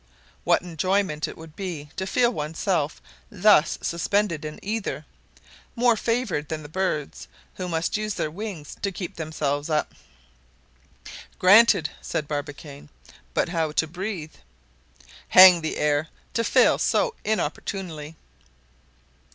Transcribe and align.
What 0.45 0.63
enjoyment 0.63 1.27
it 1.27 1.37
would 1.37 1.55
be 1.55 1.91
to 1.95 2.07
feel 2.07 2.33
oneself 2.33 2.99
thus 3.29 3.77
suspended 3.83 4.43
in 4.43 4.57
ether, 4.65 5.05
more 5.75 5.95
favored 5.95 6.49
than 6.49 6.63
the 6.63 6.69
birds 6.69 7.27
who 7.53 7.67
must 7.69 7.97
use 7.97 8.15
their 8.15 8.31
wings 8.31 8.75
to 8.81 8.91
keep 8.91 9.15
themselves 9.17 9.69
up!" 9.69 9.93
"Granted," 11.37 11.91
said 12.01 12.27
Barbicane, 12.27 12.89
"but 13.35 13.49
how 13.49 13.71
to 13.73 13.85
breathe?" 13.85 14.33
"Hang 15.27 15.61
the 15.61 15.77
air, 15.77 16.07
to 16.33 16.43
fail 16.43 16.79
so 16.79 17.13
inopportunely!" 17.23 18.15